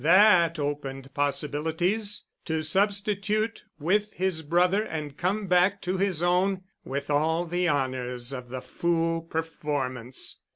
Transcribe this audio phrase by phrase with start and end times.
[0.03, 7.67] That opened possibilities—to substitute with his brother and come back to his own—with all the
[7.67, 10.39] honors of the fool performance!